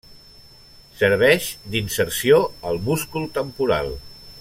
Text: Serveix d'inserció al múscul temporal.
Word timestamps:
Serveix 1.01 1.49
d'inserció 1.75 2.41
al 2.71 2.83
múscul 2.91 3.33
temporal. 3.41 3.97